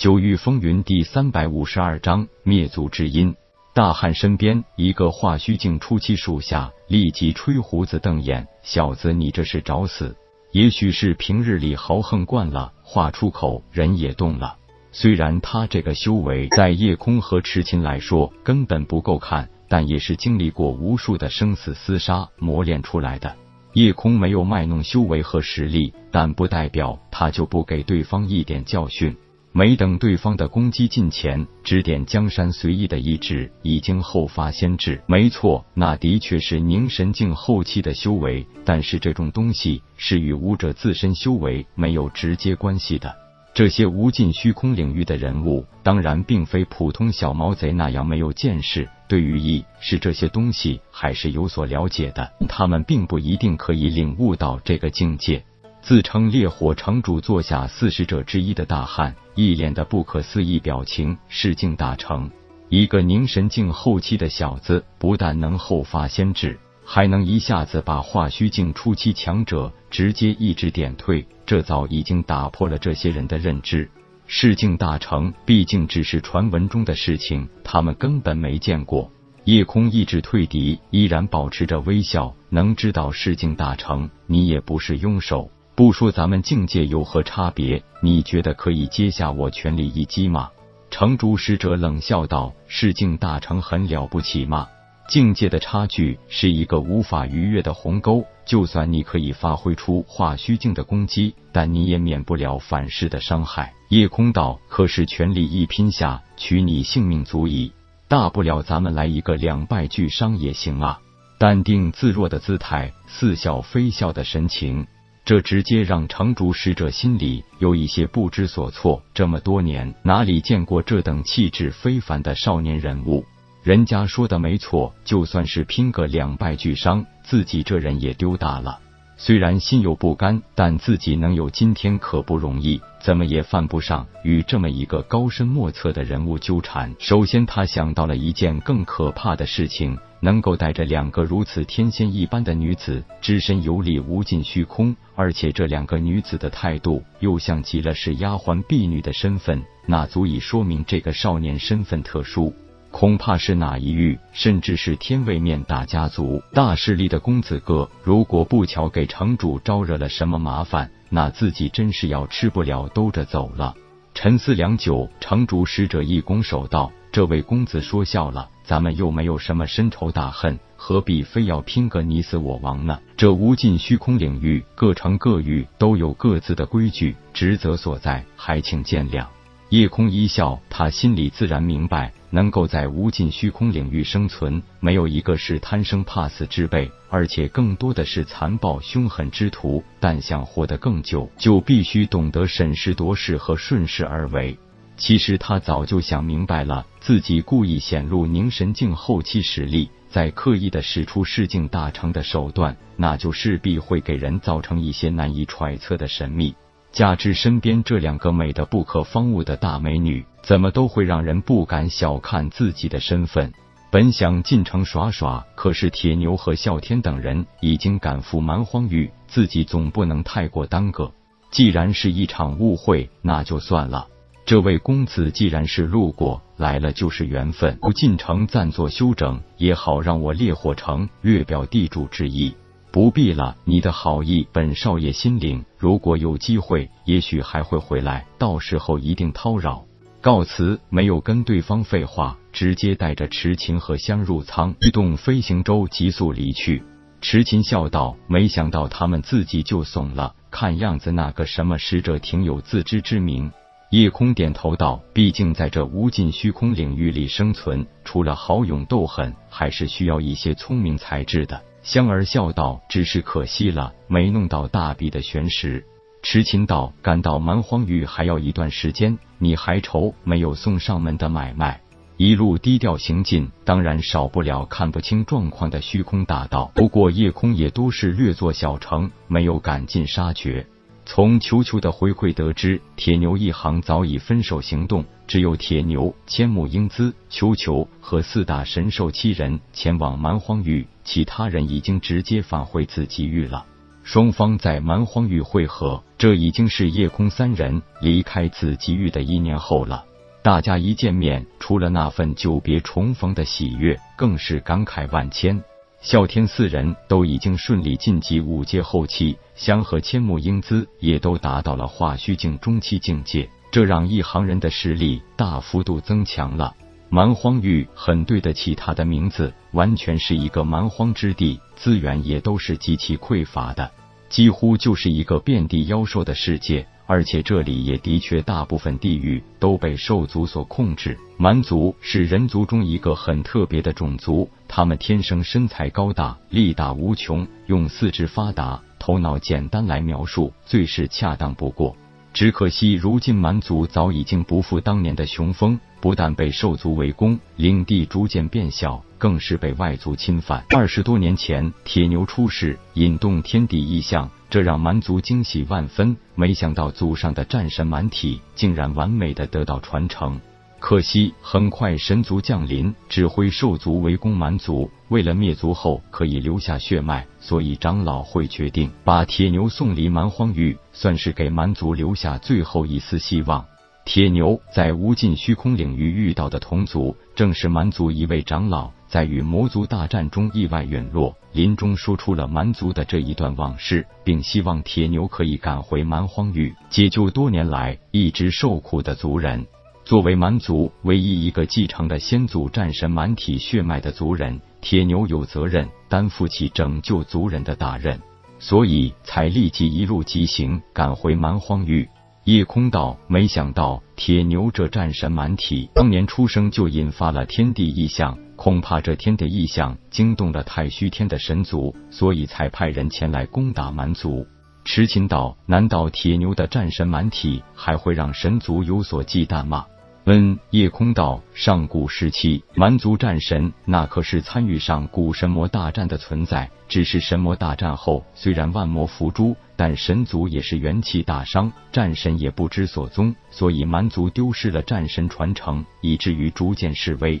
[0.00, 3.36] 九域风云第三百五十二章灭族之音。
[3.74, 10.16] 大汉身边一个化虚境初期属下立即吹胡子瞪眼：“小子，你这是找死！”
[10.52, 14.56] 也许是平日里豪横惯了，话出口人也动了。
[14.90, 23.36] 虽然他这个修为在夜空和痴琴来说根本不够看，但也是经历过无数的生死厮杀磨练出来的。
[23.74, 29.14] 夜空没有卖弄修为和实力，但不代表他就不给对方一点教训。
[29.52, 35.02] 没等对方的攻击近前，指点江山随意的一指，已经后发先至。
[35.06, 43.16] 没错，那的确是凝神境后期的修为，但是这种东西是与武者自身修为没有直接关系的。
[43.52, 52.30] 这些无尽虚空领域的人物，当然并非普通小毛贼那样没有见识，对于意是这些东西还是有所了解的。
[52.48, 55.44] 他们并不一定可以领悟到这个境界。
[55.82, 61.16] 自称烈火城主座下四十者之一的大汉，一脸的不可思议表情。
[61.28, 62.30] 世境大成，
[62.68, 73.90] 一个凝神境后期的小子，不但能后发先至，还能一下子把化虚境初期强者直接一指点退，这早已经打破了这些人的认知。
[74.26, 79.10] 世境大成毕竟只是传闻中的事情，他们根本没见过。
[79.44, 82.32] 夜空意志退敌，依然保持着微笑。
[82.50, 85.50] 能知道世境大成，你也不是庸手。
[85.80, 90.50] 不说咱们境界有何差别，你觉得可以接下我全力一击吗？
[90.90, 94.68] 城主使者冷笑道：“世境大成很了不起吗？
[95.08, 107.72] 境界的差距是一个无法逾越的鸿沟，就算你可以发挥出化虚境的攻击，但你也免不了反噬的伤害。”夜空道：“可是全力一拼下，取你性命足矣，
[108.06, 111.00] 大不了咱们来一个两败俱伤也行啊！”
[111.40, 114.86] 淡定自若的姿态，似笑非笑的神情。
[115.30, 119.00] 这直接让城主使者心里有一些不知所措。
[119.14, 123.24] 这么多年，哪里见过这等气质非凡的少年人物？
[123.62, 128.80] 人家说的没错，就算是拼个两败俱伤，自己这人也丢大了。
[129.22, 136.90] 虽然心有不甘，但自己能有今天可不容易，怎么也犯不上与这么一个高深莫测的人物纠缠。
[136.98, 152.54] 首先，他想到了一件更可怕的事情：能够带着两个如此天仙一般的女子，只身游历无尽虚空，而且这两个女子的态度又像极了是丫鬟婢女的身份，那足以说明这个少年身份特殊。
[152.90, 163.74] 恐怕是哪一域，甚至是天位面大家族大势力的公子哥，如果不巧给城主招惹了什么麻烦，那自己真是要吃不了兜着走了。
[164.12, 172.98] 沉思良久，城主使者一拱手道：“这位公子说笑了，咱们又没有什么深仇大恨，何必非要拼个你死我亡呢？
[173.16, 179.24] 这无尽虚空领域，各城各域都有各自的规矩职责所在，还请见谅。”
[179.70, 189.80] 夜空一笑，他心里自然明白，能够在无尽虚空领域生存，没有一个是贪生怕死之辈，而且更多的是残暴凶狠之徒。
[190.00, 194.58] 但想活得更久，就必须懂得审时度势和顺势而为。
[194.96, 206.56] 其实他早就想明白了，自己故意显露凝神境后期实力，再刻意的使出世境大成的手段，那就势必会给人造成一些难以揣测的神秘。
[206.92, 213.52] 加之身边这两个美的不可方物的大美女，怎么都会让人不敢小看自己的身份。
[213.92, 221.12] 本想进城耍耍，可是铁牛和啸天等人已经赶赴蛮荒域，自己总不能太过耽搁。
[221.50, 224.06] 既然是一场误会，那就算了。
[224.46, 227.76] 这位公子既然是路过来了，就是缘分。
[227.80, 232.54] 不进城暂作休整，也好让我烈火城略表地主之意。
[232.92, 235.64] 不必了，你的好意本少爷心领。
[235.78, 239.84] 如果有机会，也许还会回来，到时候一定叨扰。
[240.20, 246.82] 告辞，没有跟对方废话，直接带着池琴和香入舱，驱动飞行舟急速离去。
[247.20, 253.52] 池琴笑道：“没想到他们自己就怂了，看样子那个什么使者挺有自知之明。”
[253.90, 265.84] 夜空点头道：“毕竟在这无尽虚空领域里生存，除了豪勇斗狠，还是需要一些聪明才智的。”香儿笑道：“只是可惜了，没弄到大笔的玄石。”
[266.22, 271.80] 痴情道：“赶到蛮荒域还要一段时间，你还愁没有送上门的买卖？”
[272.18, 276.70] 一路低调行进，当然少不了看不清状况的虚空大道。
[276.74, 280.66] 不过夜空也都是略作小城，没有赶尽杀绝。
[281.12, 293.66] 从球球的回馈得知，铁牛一行早已分手行动，只有铁牛、千木英姿、球球和四大神兽七人前往蛮荒域，其他人已经直接返回紫极域了。
[294.04, 300.04] 双方在蛮荒域会合，这已经是夜空三人离开紫极域的一年后了。
[300.44, 305.60] 大家一见面，除了那份久别重逢的喜悦，更是感慨万千。
[306.02, 316.74] 啸天四人都已经顺利晋级五阶后期，香和千木英姿也都达到了化虚境中期境界，这让一行人的实力大幅度增强了。
[317.10, 323.90] 蛮荒域很对得起他的名字，完全是一个蛮荒之地，资源也都是极其匮乏的，
[324.30, 326.86] 几乎就是一个遍地妖兽的世界。
[327.12, 331.18] 而且这里也的确，大部分地域都被兽族所控制。
[331.36, 341.96] 蛮族是人族中一个很特别的种族，他们天生身材高大，力大无穷，用四肢发达、头脑简单来描述最是恰当不过。
[342.32, 350.64] 只可惜，如今蛮族早已经不复当年的雄风，不但被兽族围攻，领地逐渐变小，更是被外族侵犯。
[350.70, 354.30] 二十多年前，铁牛出世，引动天地异象。
[354.48, 360.40] 这让蛮族惊喜万分，没想到祖上的战神蛮体竟然完美的得到传承。
[360.80, 364.90] 可惜很快神族降临，指挥兽族围攻蛮族。
[365.08, 373.64] 为了灭族后可以留下血脉，所以长老会决定把铁牛送离蛮荒域，算是给蛮族留下最后一丝希望。
[374.06, 378.90] 铁牛在无尽虚空领域遇到的同族，正是蛮族一位长老。
[379.06, 389.66] 在与魔族大战中意外陨落，临终说出了蛮族的这一段往事，并希望铁牛可以赶回蛮荒域，解救多年来一直受苦的族人。
[390.04, 398.20] 作为蛮族唯一一个继承了先祖战神蛮体血脉的族人，铁牛有责任担负起拯救族人的大任，
[398.58, 402.08] 所以才立即一路疾行赶回蛮荒域。
[402.44, 408.36] 夜空道，没想到铁牛这战神蛮体当年出生就引发了天地异象。
[408.56, 414.46] 恐怕这天的异象惊动了太虚天的神族，所以才派人前来攻打蛮族。
[414.92, 419.86] 痴情道：难道铁牛的战神蛮体还会让神族有所忌惮吗？
[420.24, 437.40] 嗯，夜空道：上古时期蛮族战神那可是参与上古神魔大战的存在，只是神魔大战后虽然万魔伏诛，但神族也是元气大伤，战神也不知所踪，所以蛮族丢失了战神传承，以至于逐渐式微。